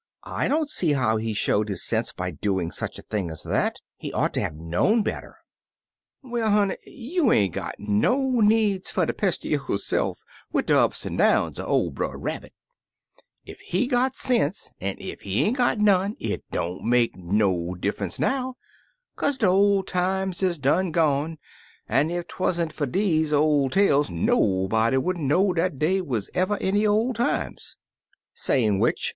[0.25, 3.81] I don't see how he showed his sense by doing such a thing as that.
[3.97, 5.35] He ought to have known better/'
[6.23, 10.17] "Well, honey, you ain't got no needs fer ter pester yo'se'f
[10.51, 12.51] wid de ups an' downs er ol' Brer Rabbit,
[13.47, 18.17] Ef he got sense, er ef he ain't got none, it don't make no diffunce
[18.19, 18.55] now,
[19.19, 21.37] kaze de ol' times is done gone,
[21.87, 26.21] an' ef 'twa'n't fer deze ol' tales nobody would n't know dat dey y'ever wuz
[26.33, 27.77] any ol' times,"
[28.33, 29.09] Saying which.